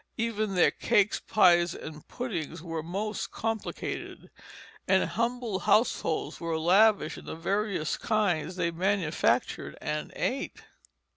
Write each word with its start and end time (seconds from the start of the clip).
Even 0.17 0.55
their 0.55 0.71
cakes, 0.71 1.19
pies, 1.19 1.75
and 1.75 2.07
puddings 2.07 2.63
were 2.63 2.81
most 2.81 3.29
complicated, 3.29 4.31
and 4.87 5.03
humble 5.09 5.59
households 5.59 6.39
were 6.39 6.57
lavish 6.57 7.19
in 7.19 7.25
the 7.25 7.35
various 7.35 7.97
kinds 7.97 8.55
they 8.55 8.71
manufactured 8.71 9.77
and 9.79 10.11
ate. 10.15 10.63